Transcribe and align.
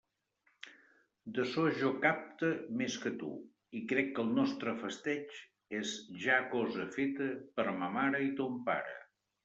D'açò 1.35 1.65
jo 1.81 1.91
«capte» 2.05 2.49
més 2.79 2.97
que 3.05 3.13
tu, 3.21 3.29
i 3.81 3.83
crec 3.93 4.11
que 4.17 4.25
el 4.25 4.33
nostre 4.41 4.75
festeig 4.83 5.39
és 5.83 5.95
ja 6.27 6.43
cosa 6.59 6.91
feta 7.01 7.33
per 7.61 7.71
a 7.77 7.81
ma 7.85 7.97
mare 8.01 8.29
i 8.31 8.37
ton 8.43 8.63
pare. 8.73 9.03